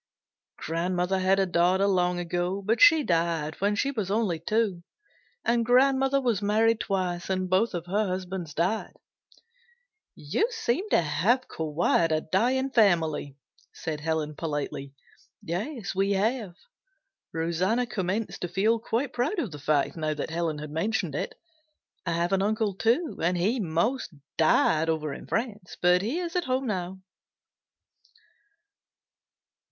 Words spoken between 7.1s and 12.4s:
and both her husbands died." "You seem to have quite a